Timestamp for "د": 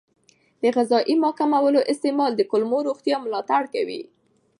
0.61-0.63, 2.35-2.41